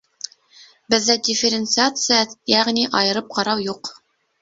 [0.93, 2.25] Беҙҙә дифференциация,
[2.57, 3.97] йәғни айырып ҡарау, юҡ.